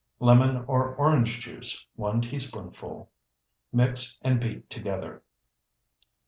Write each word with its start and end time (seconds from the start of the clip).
Lemon 0.19 0.65
or 0.67 0.95
orange 0.95 1.41
juice, 1.41 1.85
1 1.95 2.21
teaspoonful. 2.21 3.11
Mix 3.71 4.17
and 4.23 4.39
beat 4.41 4.67
together. 4.67 5.21